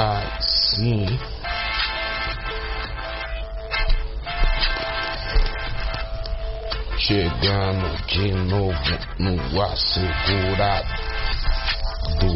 [0.00, 1.18] assim.
[6.98, 10.88] Chegando de novo no assegurado.
[12.20, 12.32] Do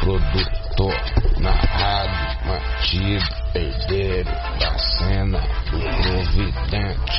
[0.00, 0.94] produtor
[1.40, 7.18] na rádio mantido herdeiro da cena do providente.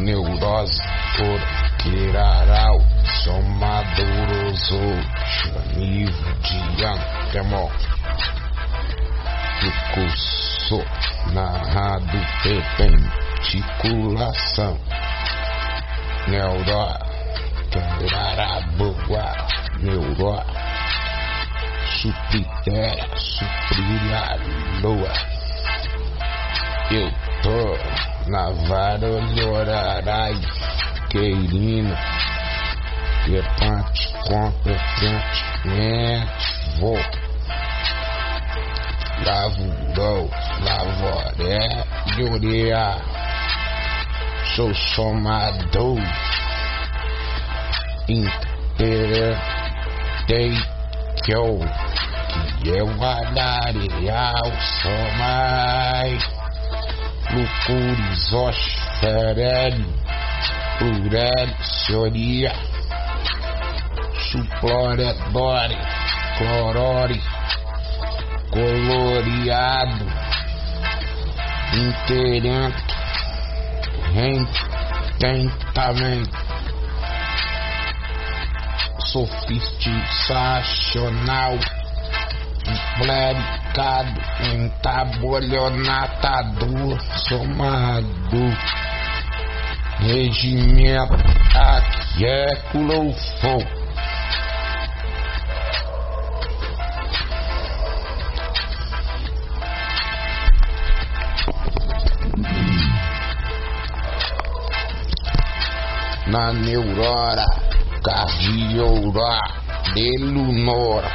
[0.00, 0.82] Neurose
[1.16, 1.40] por
[3.26, 4.78] somadoroso
[5.26, 7.72] chanivo de antemol
[9.60, 10.78] do curso
[11.32, 14.74] narrado perpenticulação
[16.28, 16.86] neuró
[17.72, 19.26] quebraraboa
[19.80, 20.36] neuró.
[22.00, 24.02] Supritéria suprir
[24.82, 25.14] lua.
[26.90, 27.10] Eu
[27.42, 27.60] tô
[28.30, 30.34] na vara olhorarai
[33.26, 36.30] queirina Levante, competentemente,
[36.78, 36.96] vou.
[39.24, 39.64] Lavo,
[40.62, 41.58] lavoré,
[42.16, 43.00] llorea.
[44.54, 45.98] Sou somador.
[48.08, 49.36] Interei
[51.24, 51.58] que eu,
[52.62, 56.16] que eu adareal, somai.
[57.32, 59.84] Lucures, osferelli,
[60.78, 62.75] plurelli, senhoria
[64.30, 65.76] suplore, dore,
[66.38, 67.20] clorore,
[68.50, 70.06] coloreado,
[71.74, 72.94] interento,
[74.14, 76.38] rententamento,
[78.98, 81.58] sofisticacional,
[82.96, 84.20] clericado,
[84.52, 88.56] entabolionatador, somado,
[90.00, 91.16] regimento,
[91.54, 93.75] aquéculo, fogo.
[106.36, 107.46] Na neurora,
[108.04, 109.40] cardiora,
[109.94, 111.10] delunora,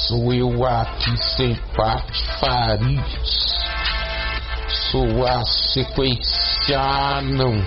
[0.08, 3.58] Sou eu aqui sem patifarias.
[4.90, 7.62] Sou a sequência, não.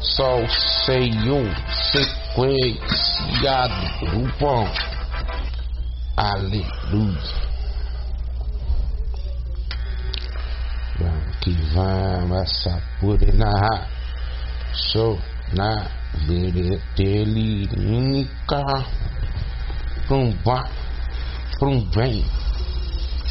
[0.00, 1.52] Só o Senhor
[1.90, 3.74] sequenciado
[4.06, 4.68] do bom.
[6.16, 7.18] Aleluia.
[11.00, 13.88] Vamos que vamos, essa pura.
[14.72, 15.18] Sou
[15.54, 15.90] na.
[20.10, 20.32] Um
[21.60, 22.24] para um bem,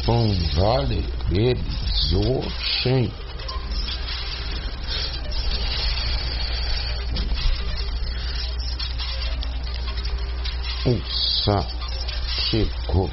[0.04, 3.12] para um vale deles, oxem.
[10.86, 11.66] O Sam
[12.28, 13.10] chegou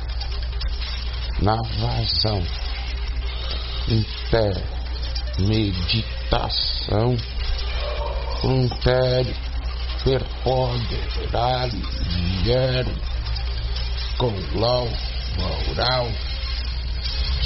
[1.41, 2.43] na vazão,
[5.39, 7.17] meditação,
[8.39, 9.35] frontério,
[10.03, 11.71] perpoderare,
[12.43, 13.16] diário, com
[14.19, 14.89] LOL
[15.37, 16.07] moral,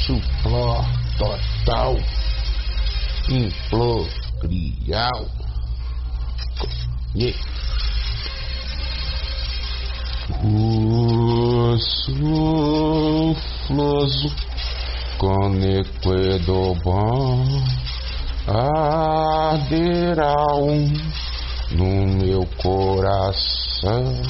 [0.06, 0.86] supló
[1.18, 1.98] total,
[3.28, 4.10] implorial.
[7.14, 7.38] Yeah.
[10.44, 11.78] O
[13.28, 14.30] sufloso
[15.18, 16.14] coneco
[16.84, 17.64] bom
[18.48, 20.36] arderá
[21.72, 24.22] no meu coração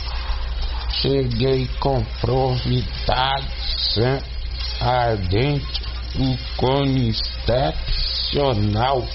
[1.01, 3.51] Cheguei com providade
[4.79, 5.81] ardente,
[6.15, 9.05] o cone excepcional,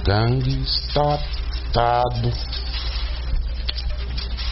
[0.03, 2.31] gangue estatado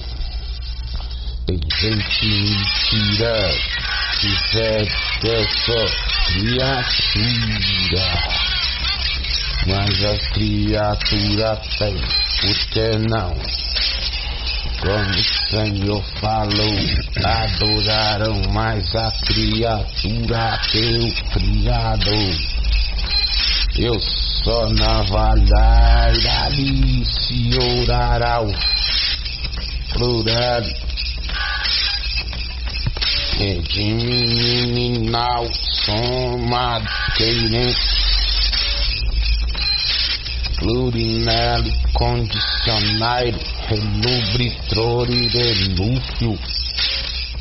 [1.48, 3.34] tem gente mentira,
[4.20, 4.86] quiser
[5.22, 5.86] dessa
[6.28, 8.08] criatura.
[9.66, 11.96] Mas a criatura tem,
[12.42, 13.32] por que não?
[14.80, 16.78] Como o Senhor falou,
[17.26, 20.60] adoraram mais a criatura
[21.02, 22.36] o Criador.
[23.76, 26.14] Eu só navalhar
[26.46, 28.54] ali se orará o
[29.94, 30.62] plural.
[33.40, 35.48] Regiminal
[35.86, 37.98] somado queirente
[40.58, 46.40] Plurinelli condicionário Relubritrore renúfio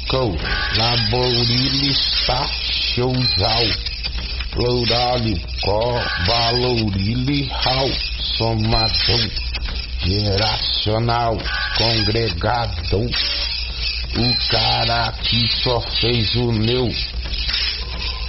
[0.08, 0.36] Co
[0.76, 3.66] Laborilis taxosal
[4.50, 7.90] Plurali co Valorili hal
[8.36, 9.30] Somador
[10.04, 11.38] Geracional
[11.78, 13.10] Congregador
[14.18, 16.90] o cara que só fez o meu.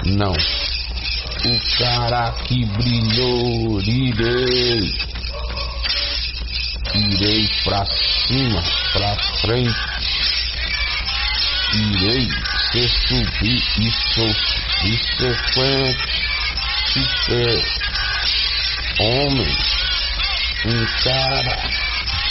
[0.05, 0.33] Não.
[0.33, 5.06] O cara que brilhou, irei.
[6.93, 8.63] Irei pra cima,
[8.93, 9.75] pra frente.
[11.73, 12.27] Irei
[12.71, 14.33] você subir e sou
[14.81, 16.21] subsequente,
[16.93, 17.63] super
[18.99, 19.57] homem,
[20.65, 21.57] um cara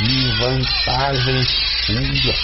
[0.01, 1.47] de vantagem
[1.87, 2.35] pura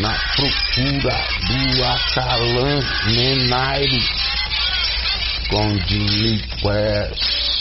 [0.00, 1.16] na procura
[1.48, 4.00] do Acalan Menairo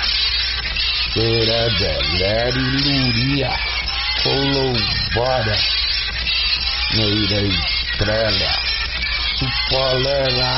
[1.14, 3.50] peredeleriluria,
[4.22, 5.58] colobora,
[6.94, 8.52] neira estrela,
[9.36, 10.52] supolera,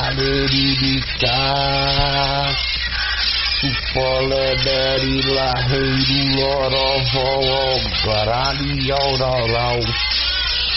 [3.63, 9.79] lerica, Supolederi Larreiro Lorovó Guarani Aurorau.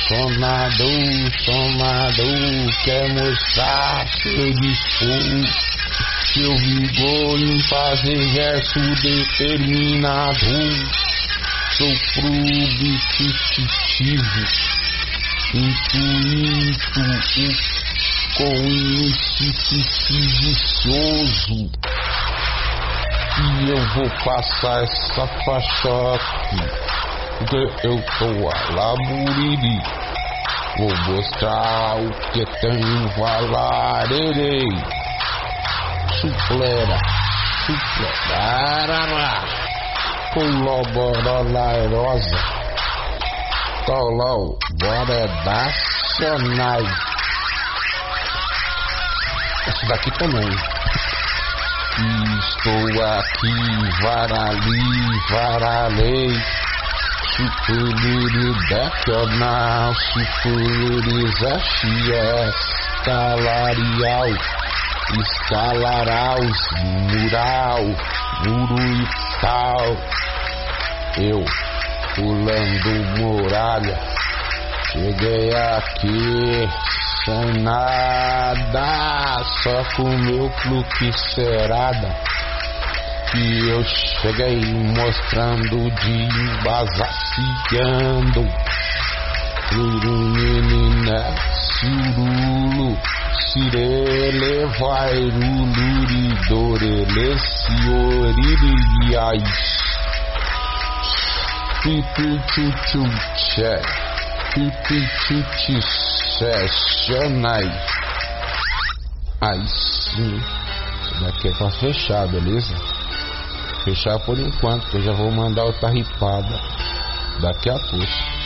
[0.08, 5.44] Sonador, sonador Quer mostrar seu dispor
[6.32, 10.46] Seu vigor em fazer verso determinado
[11.76, 13.38] Sou substitutivo
[15.54, 17.00] Intuito
[18.38, 18.54] com
[19.10, 19.50] esse
[20.40, 21.87] vicioso
[23.40, 26.60] e eu vou passar essa faixa aqui.
[27.38, 29.78] Porque eu tô a laburiri.
[30.78, 32.80] Vou mostrar o que tem
[33.16, 34.68] valarerei.
[36.20, 36.98] Suplera,
[37.64, 39.00] suplera,
[40.34, 42.40] colaborolairosa.
[43.86, 44.40] Tolão,
[44.80, 46.92] bora nacionais.
[49.68, 50.50] Esse daqui também.
[51.98, 53.58] Estou aqui,
[54.02, 56.30] varali, varalei.
[60.12, 62.24] Supuluri zachia,
[63.00, 64.30] escalarial,
[65.18, 66.40] escalarau,
[67.10, 67.84] mural,
[68.44, 69.08] muro e
[69.40, 69.86] tal.
[71.16, 71.44] Eu,
[72.14, 73.98] pulando muralha,
[74.92, 76.68] cheguei aqui
[77.62, 82.14] nada, só com meu fluxerada.
[83.30, 84.58] Que eu cheguei
[84.96, 86.28] mostrando de
[86.62, 88.48] embasaciando.
[89.70, 92.96] Menina, cirulo,
[93.52, 99.42] cirele, vai, ruluridorele, senhoririais.
[101.82, 103.74] Pipichuchuché,
[104.54, 107.86] pipichuchuché excepcionais.
[109.40, 110.36] Aí sim,
[111.02, 112.74] isso daqui é pra fechar, beleza?
[113.84, 116.60] Fechar por enquanto, que eu já vou mandar outra ripada
[117.40, 118.38] daqui a pouco.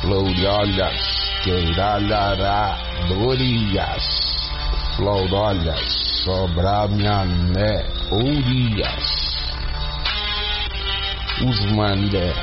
[0.00, 4.50] Florilhas, queiralhará, dorias,
[4.96, 9.28] florolhas, sobra minha né, ourias.
[11.40, 12.34] Os mandé,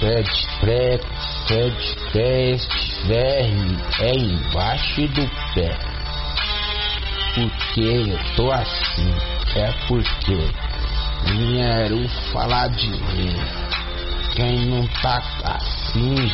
[0.00, 1.00] pede, pré,
[1.48, 5.76] pede, teste, verme é embaixo do pé.
[7.34, 9.14] Porque eu tô assim,
[9.56, 10.38] é porque
[11.26, 13.36] vieram falar de mim.
[14.34, 16.30] Quem não tá assim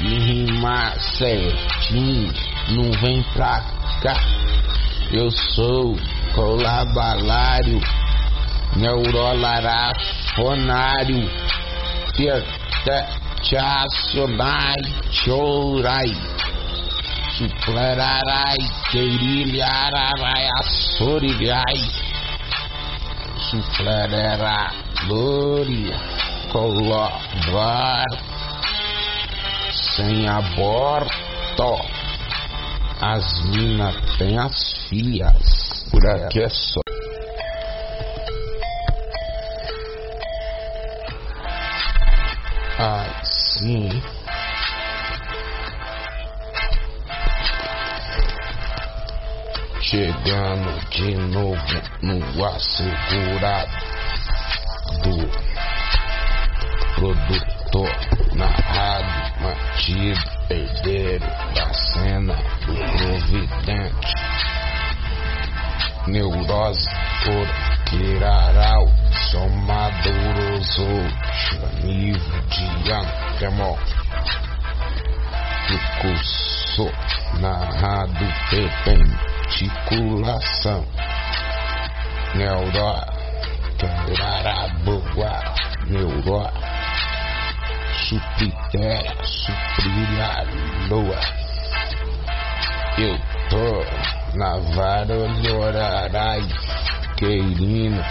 [0.00, 2.32] e rimar certinho,
[2.70, 3.60] não vem pra
[4.02, 4.16] cá.
[5.10, 5.96] Eu sou
[6.34, 7.80] colabalário,
[8.76, 11.30] neurolarafonário,
[13.42, 14.76] chacionai,
[15.10, 16.12] chorai,
[17.36, 18.56] suplerarai,
[18.90, 21.80] queirilhararai, assorilhai,
[23.50, 24.72] suplerera,
[25.06, 25.96] glória,
[26.52, 28.06] colabar,
[29.72, 31.80] sem aborto,
[33.00, 36.80] as minas têm as filhas, por aqui é só.
[42.80, 43.27] Ai,
[43.58, 43.88] sim.
[49.80, 51.56] Chegando de novo
[52.02, 53.70] no assegurado
[55.02, 55.16] do
[56.94, 57.90] produtor
[58.34, 62.34] na rádio mantido herdeiro da cena
[62.66, 64.14] do providente
[66.06, 66.88] neurose
[67.26, 68.88] orquirarau
[69.30, 70.86] somadoroso
[71.84, 72.90] nível de
[73.38, 73.78] antemor
[76.00, 76.90] curso
[77.40, 80.84] narrado perpenticulação
[82.34, 83.00] neuró
[84.84, 85.54] boa
[85.86, 86.50] neuró
[88.08, 90.42] supitéria suprir a
[90.88, 91.20] lua.
[92.98, 93.16] Eu
[93.50, 93.84] tô
[94.36, 96.42] na vara olhorarai
[97.16, 98.04] queirino.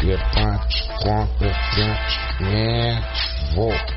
[0.00, 3.95] Perpante, competentemente, vou.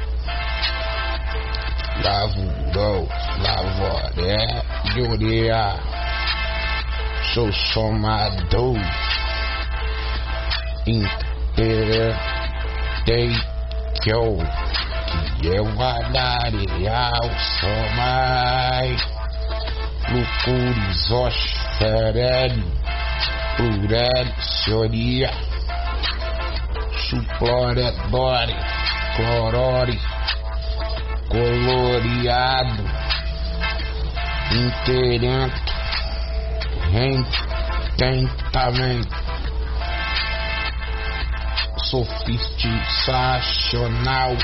[2.03, 3.07] Lavurou,
[3.39, 4.37] lavoré,
[4.95, 5.75] llorea.
[7.33, 8.77] Sou somador.
[10.87, 12.09] Intertei
[14.01, 14.37] que eu,
[15.39, 19.01] que eu guardaria o mais
[20.09, 22.65] Lucures, Oxferelli,
[23.57, 25.49] Plurelli, Senhoria
[27.09, 28.55] suplore, dore,
[29.15, 29.99] clorore,
[31.29, 32.83] coloreado,
[34.51, 35.71] interento,
[37.99, 39.15] rententamento,
[41.85, 44.35] sofisticacional,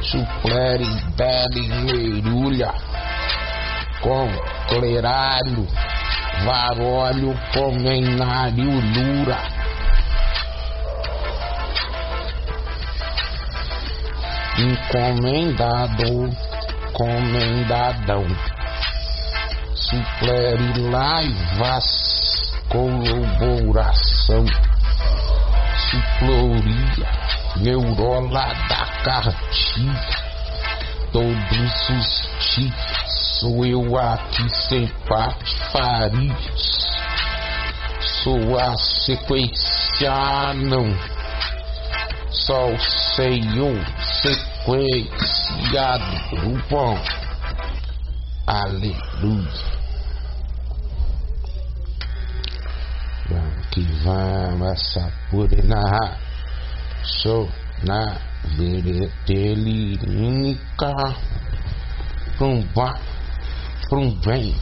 [0.02, 2.72] suplere bele merulha
[4.02, 5.68] com cleralho,
[6.44, 9.38] varólio, comenário, lura.
[14.58, 16.30] Encomendado,
[16.94, 18.26] comendadão,
[19.76, 24.46] suplere laivas, colaboração,
[25.90, 27.10] suploria,
[27.58, 30.00] neurola da cartilha,
[31.12, 32.95] todos os tipos
[33.40, 36.86] Sou eu aqui sem patifarias.
[38.24, 40.86] Sou a sequência, não.
[42.30, 43.76] Só o Senhor
[44.22, 46.98] sequenciado do bom.
[48.48, 49.52] Aleluia.
[53.30, 55.82] Vamos que vamos, essa purina.
[57.04, 57.50] Sou
[57.84, 58.18] na
[58.56, 60.94] veretelínica.
[62.38, 62.94] Pumba
[63.90, 64.56] para um bem,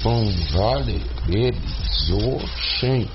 [0.00, 1.04] para um vale
[2.34, 3.08] oxem.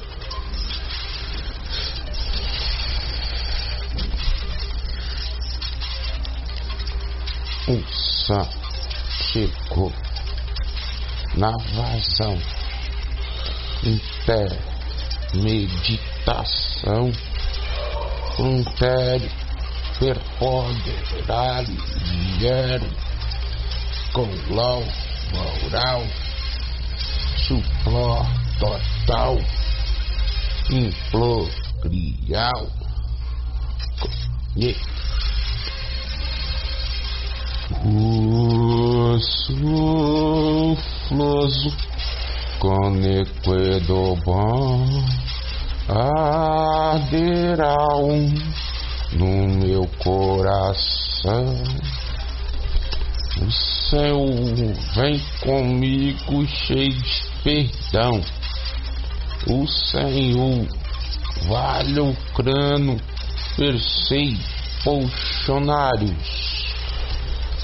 [7.67, 8.47] O som
[9.31, 9.93] chegou
[11.35, 12.37] na vazão,
[13.83, 14.47] em pé,
[15.33, 17.11] meditação,
[18.39, 19.31] um império
[19.99, 21.77] perpoderare,
[22.37, 23.06] viere
[24.13, 24.83] com LOL,
[25.33, 26.03] moral,
[27.47, 28.25] supló,
[28.59, 29.37] total,
[30.69, 31.47] implorial,
[34.55, 34.79] yeah.
[37.85, 39.19] O
[40.79, 41.69] sufloso
[42.59, 44.87] conequedo bom
[45.89, 48.33] arderá um
[49.13, 51.63] no meu coração
[53.89, 54.25] céu
[54.95, 58.21] vem comigo cheio de perdão.
[59.49, 60.67] O Senhor
[61.47, 62.99] vale o crânio,
[63.55, 64.37] persei
[64.83, 66.67] polchonários.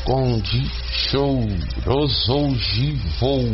[0.05, 3.51] Com dichoso ogivou.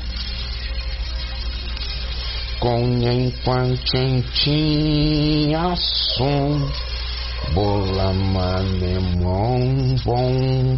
[2.60, 6.70] com enquantentinha som,
[7.54, 10.78] bola manemon, bombairorão,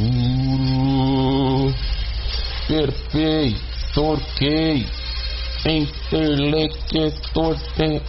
[2.67, 3.55] perpei,
[3.93, 4.85] torquei,
[5.69, 8.01] interlector tem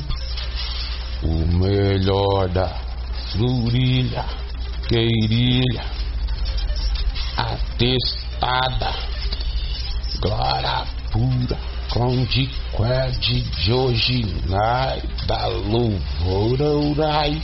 [1.24, 2.68] o melhor da
[3.32, 4.24] florilha,
[4.88, 5.84] queirilha,
[7.36, 8.94] atestada,
[10.22, 11.58] glória pura,
[11.92, 14.24] com de qued de hoje
[15.26, 17.42] da louvora urai,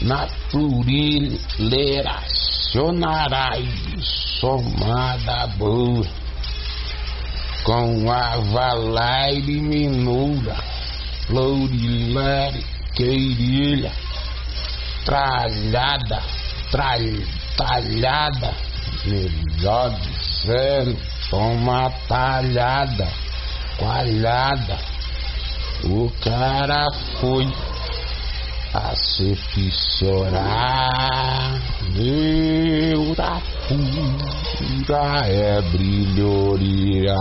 [0.00, 2.22] na plurilera,
[2.70, 3.68] sionarai,
[4.40, 6.06] somada boa
[7.68, 10.56] com a valaire minura,
[11.28, 13.92] lourilere, queirilha,
[15.04, 16.22] tralhada,
[16.70, 17.26] tralh,
[17.58, 18.54] talhada,
[19.04, 20.98] melhor dizendo,
[21.30, 23.08] toma talhada,
[23.78, 24.78] coalhada,
[25.84, 27.46] o cara foi
[28.74, 31.60] a se fissurar,
[31.94, 37.14] neura pura é brilhoria,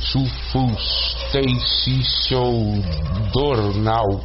[0.00, 2.82] sufustei-se seu
[3.32, 4.24] dornal,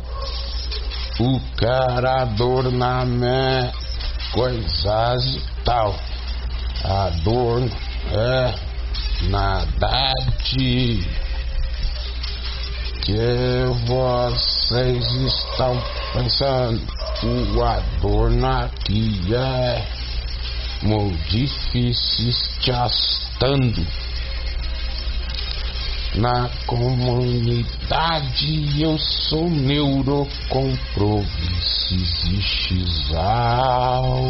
[1.20, 3.06] o cara adorna
[4.34, 5.96] coisas e tal,
[6.88, 7.72] adorno
[8.12, 8.54] é
[9.30, 11.00] nada de
[13.02, 15.82] que vocês estão
[16.14, 16.82] pensando?
[17.24, 19.86] O adorno aqui é
[21.30, 23.86] difíceis te astando.
[26.16, 34.26] Na comunidade eu sou neurocomprovices e xalco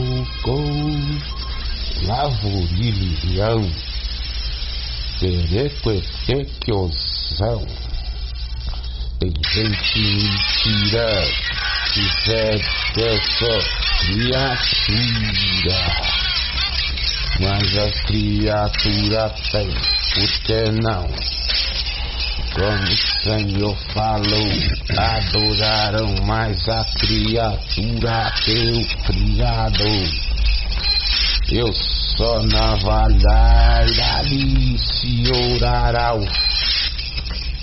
[2.03, 3.71] lavorilhão
[5.19, 7.65] perequetequiosão
[9.19, 11.27] tem gente mentira
[11.93, 12.01] que
[12.95, 13.59] dessa
[14.01, 15.79] criatura.
[17.39, 19.69] Mas a criatura tem,
[20.13, 21.05] por que não?
[22.53, 24.49] Como o Senhor falou,
[24.97, 30.24] adoraram mais a criatura que o Criador.
[31.51, 31.71] Eu
[32.17, 33.85] só navalhar
[34.17, 36.25] ali se orará o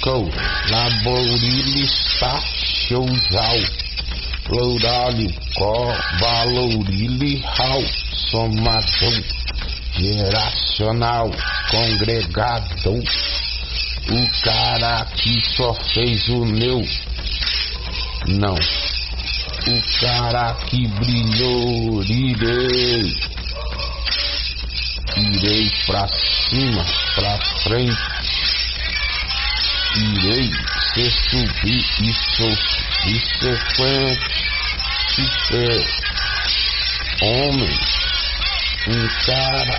[0.00, 3.83] Colaborile stachiosal
[4.44, 7.82] Plurali covalorile hal
[8.30, 9.24] Somador
[9.96, 11.30] geracional
[11.70, 12.90] congregado
[14.10, 16.84] o cara que só fez o meu.
[18.28, 18.54] Não.
[18.54, 23.16] O cara que brilhou, irei.
[25.16, 27.96] Irei pra cima, pra frente.
[29.96, 30.50] Irei
[30.94, 32.56] Você subir e sou
[35.14, 35.86] subsequente, super
[37.22, 37.70] homem,
[38.88, 39.78] um cara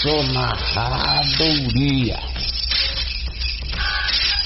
[0.00, 2.18] sonarradoria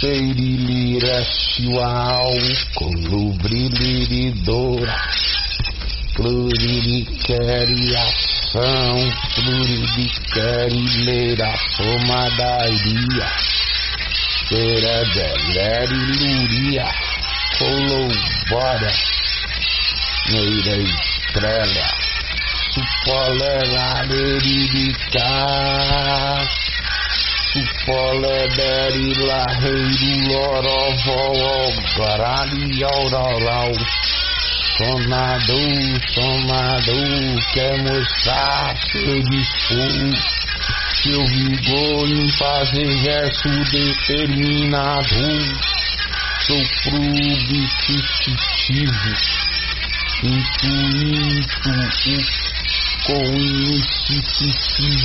[0.03, 2.35] Perilirachual,
[2.75, 4.99] colubrilidora,
[6.17, 8.99] pluririqueriação,
[9.37, 13.29] pluririquerileira, somadaria,
[14.49, 16.89] peredeleriluria,
[17.63, 18.91] colobora,
[20.31, 21.87] neira estrela,
[22.75, 25.31] supolerarerica,
[27.53, 31.21] Supolederi Larreiro Lorovó
[31.99, 33.73] Garali Aurorau
[34.79, 40.15] Sonador, sonador Quer mostrar seu dispor
[41.03, 45.15] Seu vigor em fazer verso determinado
[46.53, 46.61] Sou
[46.91, 48.43] probititivo
[50.23, 51.73] Intuito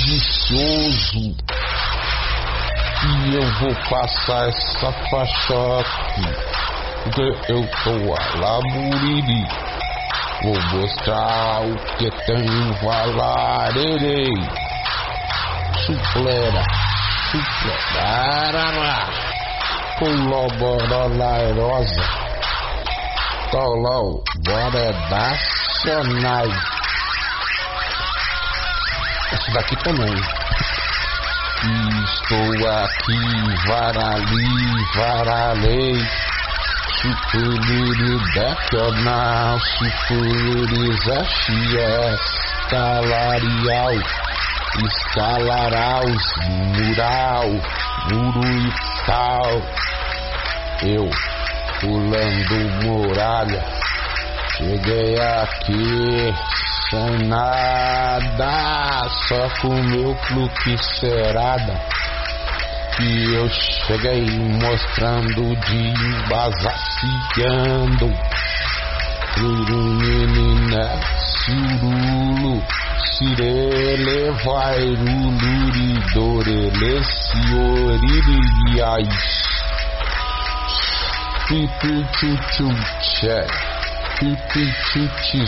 [0.04, 1.24] vicioso
[3.02, 6.28] e eu vou passar essa faixa aqui.
[7.48, 9.44] Eu tô a laburiri.
[10.42, 12.44] Vou mostrar o que tem
[12.82, 14.34] valarerei.
[15.86, 16.62] Suplera,
[17.30, 19.37] suplera, colaborolairosa.
[23.50, 26.54] Tolão, bora nacionais.
[29.32, 30.14] Essa daqui também.
[32.04, 33.22] Estou aqui,
[33.66, 35.98] varali, varalei.
[37.00, 41.90] Supuliri decanal, supuliri zachia,
[42.66, 43.94] escalarial,
[44.84, 46.26] escalaraus,
[46.76, 47.48] mural,
[48.10, 48.72] muro e
[49.06, 49.87] tal.
[50.80, 51.10] Eu,
[51.80, 53.64] pulando muralha,
[54.56, 56.32] cheguei aqui
[56.88, 61.74] sem nada, só com meu fluxerada.
[62.96, 64.24] Que eu cheguei
[64.62, 65.92] mostrando de
[66.28, 68.06] basaciando.
[69.36, 71.00] Urunina,
[71.44, 72.62] cirulo,
[73.18, 77.02] cirele, vai, ruluri, dorele.
[78.00, 79.47] Pipi,
[81.48, 82.68] chuchu,
[83.00, 83.48] check.
[84.18, 85.46] Pipi, chuchu,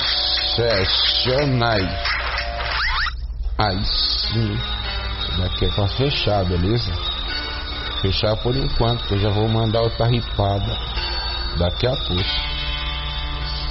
[0.56, 1.84] Sessionai.
[3.58, 4.58] Aí sim.
[5.18, 6.90] Isso daqui é pra fechar, beleza?
[8.00, 10.78] Fechar por enquanto, que eu já vou mandar outra ripada
[11.58, 12.24] daqui a pouco.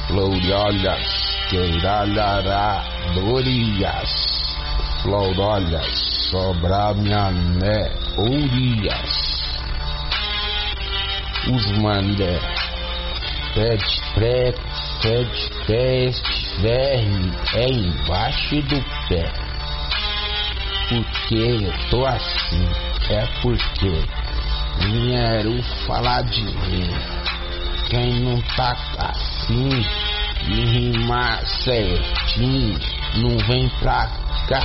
[0.08, 2.84] Florolhas, queiralhará,
[3.16, 4.56] dorias.
[5.02, 9.29] Florolhas, sobra minha né, ourias.
[11.52, 12.40] Os mandé,
[13.56, 14.62] pede preto,
[15.02, 19.32] pede peste verme é embaixo do pé.
[20.90, 22.68] Porque eu tô assim,
[23.10, 24.04] é porque
[24.80, 26.90] vieram falar de mim.
[27.90, 29.70] Quem não tá assim
[30.48, 32.80] e rimar certinho,
[33.16, 34.08] não vem pra
[34.48, 34.62] cá.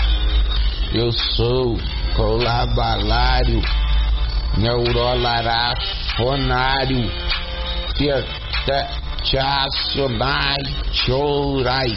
[0.92, 1.78] Eu sou
[2.14, 3.62] colabalário,
[4.58, 6.03] neurolarafonário,
[7.96, 8.10] que
[9.24, 10.60] Chacionai,
[10.92, 11.96] chorai,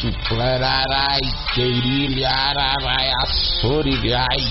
[0.00, 1.20] suplerai,
[1.52, 4.42] queirilharai, assorilhai,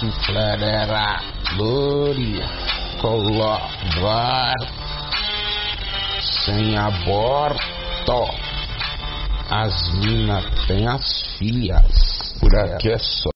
[0.00, 1.20] suplerera,
[1.54, 2.48] glória,
[3.02, 4.56] colabar,
[6.22, 8.30] sem aborto,
[9.50, 13.31] as minas têm as filhas, por aqui é só.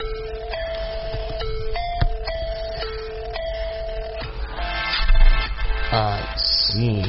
[6.77, 7.03] Assim.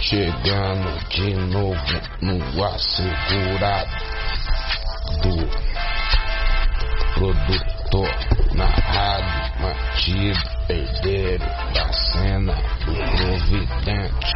[0.00, 1.76] Chegando de novo
[2.20, 3.90] no assegurado.
[5.22, 5.48] Do
[7.14, 8.10] produtor
[8.54, 14.32] na rádio mantido herdeiro da cena do providente.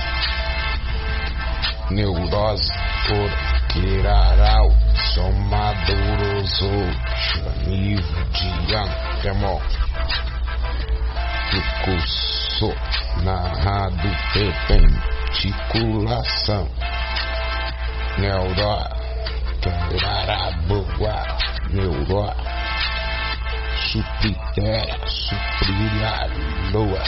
[1.91, 2.73] Neurose
[3.09, 3.31] por
[3.73, 4.71] quirarau
[5.15, 6.71] somadoroso
[7.17, 9.06] chanivo de antemol
[11.53, 12.75] do curso
[13.23, 16.65] narrado perpenticulação
[18.19, 18.89] neuró
[19.63, 21.17] quebraraboa
[21.71, 22.35] neuró
[23.91, 26.27] supritéria suprir a
[26.73, 27.05] lua.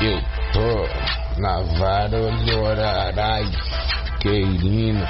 [0.00, 0.20] Eu
[0.52, 0.88] tô
[1.40, 3.46] na vara olhorarai
[4.20, 5.08] queirina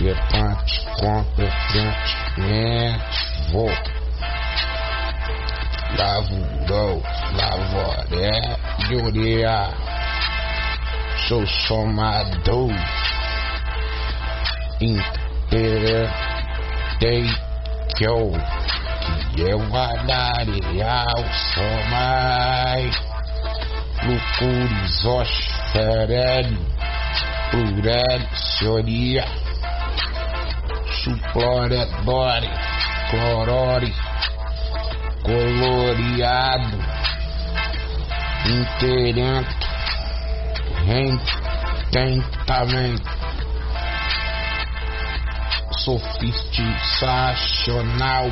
[0.00, 3.70] levante competentemente vou.
[5.96, 7.02] Lavurou
[7.36, 8.30] lavoré
[8.88, 9.70] llorea
[11.28, 12.74] sou somador.
[14.80, 16.08] Intertei
[17.96, 18.32] que eu
[19.34, 22.90] que eu guardaria o somai
[24.04, 25.30] Lucurizos
[25.72, 26.58] ferelli
[27.50, 29.24] plurelli senhoria
[31.02, 32.67] suplore dore
[33.10, 33.92] clorore
[35.22, 36.78] coloreado
[38.46, 39.66] interento
[40.86, 43.10] rententamento
[45.70, 48.30] sofisticacional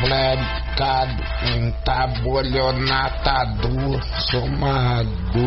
[0.00, 1.22] clericado
[1.54, 5.46] entabolionatador somado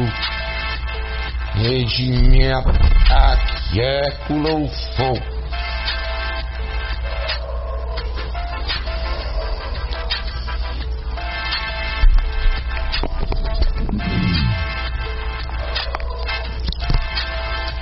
[1.55, 2.71] regimento
[3.09, 5.40] aquieculofou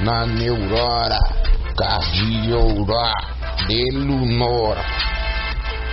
[0.09, 1.19] na neurora
[1.77, 3.13] cardioura
[3.67, 4.83] delunora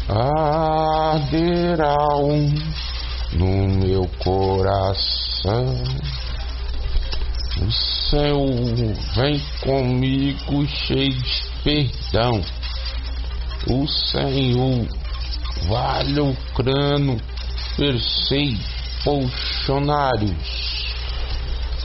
[0.09, 2.49] arderá um
[3.35, 5.85] no meu coração.
[7.65, 8.45] O céu
[9.15, 12.41] vem comigo cheio de perdão.
[13.69, 14.87] O Senhor
[15.69, 17.21] vale o crânio,
[17.77, 18.59] persei,
[19.05, 20.73] funcionários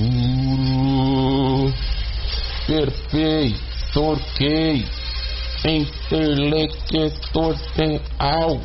[2.67, 3.55] perpei,
[3.93, 4.85] torquei,
[5.63, 5.85] tem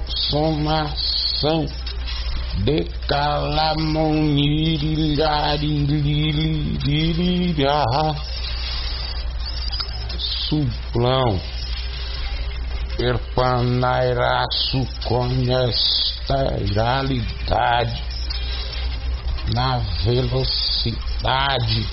[0.08, 1.66] somação
[2.64, 5.56] de calamoniririrá
[10.18, 11.38] suplão
[12.96, 16.16] perpanairaço conhece
[16.74, 18.15] realidade
[19.54, 21.86] na velocidade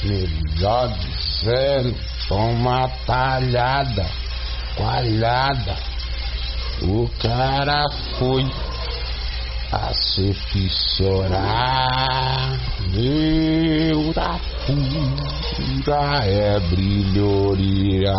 [0.04, 4.06] melhor dizendo, Toma talhada,
[4.78, 5.76] coalhada.
[6.82, 7.84] O cara
[8.18, 8.50] foi
[9.70, 11.38] a se fissurar.
[12.94, 18.14] Neura pura é brilhoria.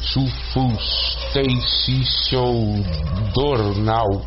[0.00, 1.05] Sufustei-se
[2.28, 2.84] seu
[3.34, 4.26] dornal.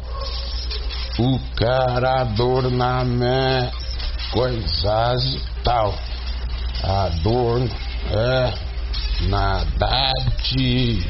[1.18, 3.04] O cara adorna
[4.32, 5.93] coisas e tal
[6.84, 7.62] a dor
[8.12, 8.54] é
[9.28, 11.06] nadade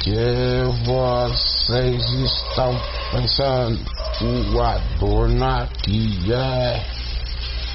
[0.00, 2.80] que vocês estão
[3.12, 3.78] pensando.
[4.20, 6.84] O adorno aqui é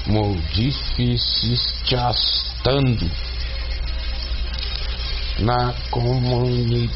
[0.06, 3.10] muito difícil te astando.
[5.40, 6.86] Na comunidade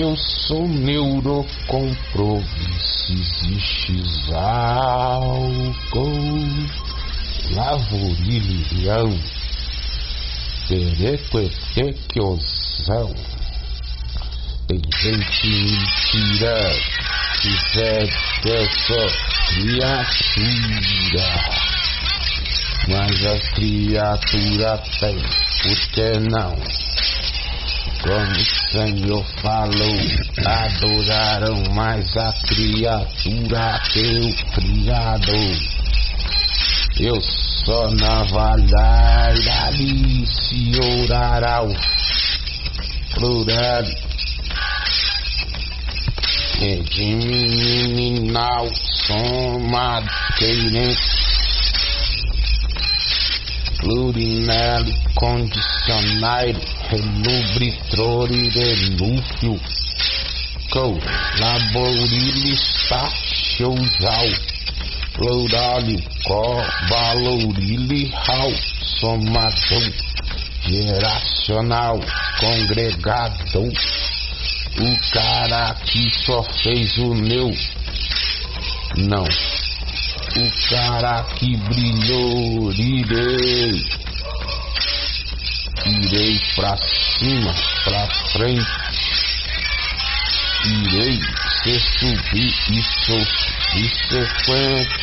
[0.00, 4.02] eu sou neurocomprovisso, existe
[4.34, 6.08] álcool
[7.54, 9.10] lavorilhão,
[10.68, 13.14] perequetequiosão.
[14.66, 16.74] Tem gente mentira,
[17.42, 18.08] quiser
[18.42, 19.06] dessa
[19.48, 21.28] criatura.
[22.88, 25.18] Mas a criatura tem,
[25.68, 26.56] por que não?
[28.00, 29.98] Como o Senhor falou,
[30.46, 35.56] adoraram mais a criatura que o Criador.
[37.00, 39.34] Eu sou navalhar
[39.66, 41.60] ali se orará
[43.14, 43.84] plural
[46.60, 48.68] é de meninal
[49.06, 50.08] somado
[50.38, 51.37] queirente
[53.78, 56.60] plurinelli condicionário
[56.90, 59.60] relubritrore relúfio
[60.70, 60.98] co
[61.38, 63.08] laborilho está
[63.56, 64.28] showzal
[65.18, 68.52] Lourali, Có, Valourili, Hal,
[69.00, 69.92] Somadão,
[70.62, 71.98] Geracional,
[72.38, 73.68] Congregadão,
[74.78, 77.52] o cara que só fez o meu,
[78.96, 79.24] não,
[80.36, 83.84] o cara que brilhou, irei,
[85.86, 87.54] irei pra cima,
[87.84, 88.66] pra frente,
[90.64, 91.20] irei
[91.62, 93.26] se subir e sou
[93.72, 94.96] subsequente,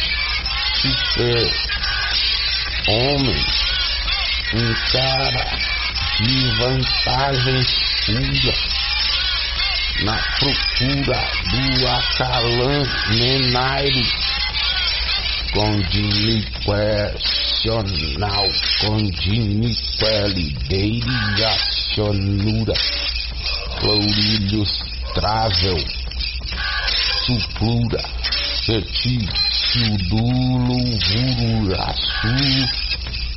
[0.81, 1.51] super
[2.87, 3.45] homem,
[4.53, 5.45] um cara
[6.19, 7.65] de vantagem
[8.05, 8.75] pura
[10.03, 14.24] na procura do Acalan Menairo
[15.55, 18.45] Condiniquacional,
[18.81, 22.73] condiniqualideira, acionura,
[23.79, 24.83] clourilhos
[25.13, 25.77] travel,
[27.25, 28.03] suplura,
[28.65, 30.77] certício dulo,
[31.07, 32.35] vururaçu,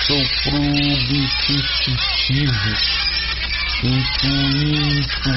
[0.06, 1.68] Sou probititivo
[3.84, 5.30] Intuito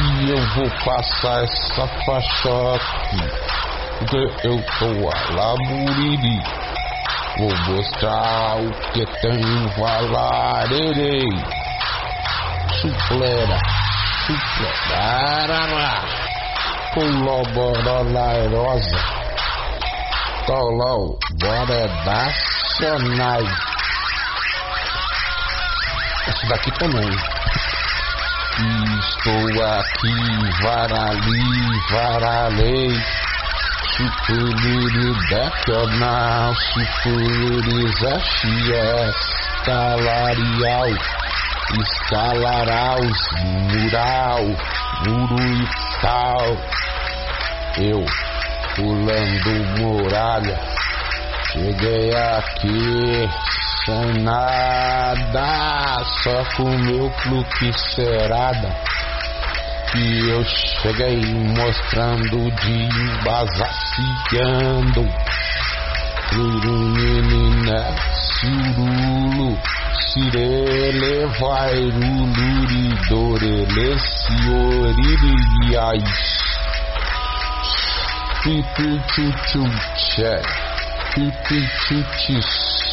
[0.00, 3.18] e eu vou passar essa faixa aqui.
[3.98, 6.38] Porque eu sou a Laburiri.
[7.38, 11.28] Vou mostrar o que tem valarerei.
[12.80, 13.58] Suplera,
[14.26, 15.60] suplera,
[16.94, 19.00] colaborolairosa.
[20.46, 23.52] Tolão, bora nacionais.
[26.28, 27.10] Esse daqui também.
[28.58, 32.90] Estou aqui, varali, varalei.
[33.96, 39.14] Supuliri decanal, supuliri zaxia,
[39.60, 40.90] escalarial,
[41.78, 43.20] escalaraus,
[43.70, 44.44] mural,
[45.06, 45.68] muro e
[46.00, 46.46] tal.
[47.78, 48.04] Eu,
[48.74, 50.58] pulando muralha,
[51.52, 53.47] cheguei aqui
[54.22, 58.74] nada, só com meu fluxerada.
[59.90, 61.20] Que eu cheguei
[61.56, 62.88] mostrando de
[63.22, 63.68] embasaciando.
[66.30, 67.80] Menina,
[68.12, 69.58] cirulo,
[70.12, 73.88] cirele, vai, ruluri, dorele,
[75.70, 76.02] cioririais.
[78.42, 80.34] Pipichuchuché,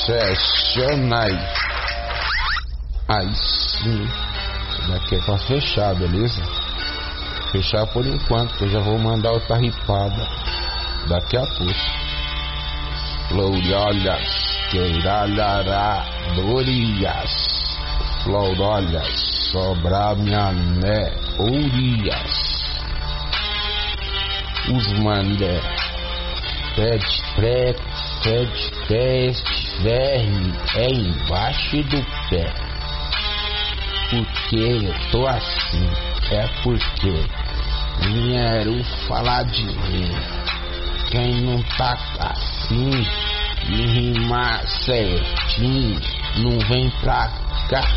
[0.05, 1.31] pipichuchissessionai.
[3.07, 4.03] Aí sim,
[4.69, 6.41] isso daqui é pra fechar, beleza?
[7.51, 10.27] Fechar por enquanto, que eu já vou mandar outra ripada
[11.07, 11.73] daqui a pouco.
[13.29, 17.77] Florilhas, queiralhará, dorias,
[18.23, 22.45] florolhas, sobra minha né, ourias.
[24.67, 25.61] Os mandé,
[26.75, 27.75] pede, pré,
[28.23, 32.53] pede, teste, verme, é embaixo do pé.
[34.09, 35.87] Porque eu tô assim,
[36.31, 37.13] é porque
[38.01, 40.11] vieram falar de mim.
[41.09, 43.05] Quem não tá assim
[43.69, 46.01] e rimar certinho,
[46.37, 47.29] não vem pra
[47.69, 47.87] cá.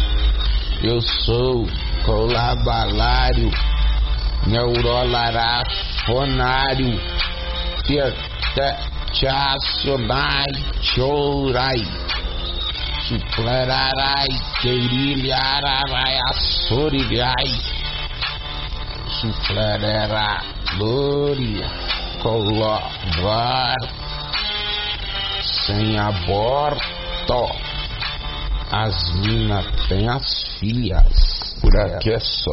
[0.83, 1.66] Eu sou
[2.05, 3.51] colabalário,
[4.47, 7.01] neurolarafonário,
[9.12, 10.46] chacionai,
[10.82, 11.82] chorai,
[13.09, 14.28] suplerarai,
[14.61, 17.50] queirilhararai, assorilhai,
[19.20, 20.42] suflerera,
[20.76, 21.66] glória,
[22.22, 23.76] colabar,
[25.42, 26.88] sem aborto.
[28.70, 31.56] As minas têm as filhas.
[31.61, 32.46] Por aqui é só.